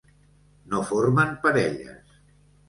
No 0.71 0.79
formen 0.91 1.35
parelles. 1.45 2.19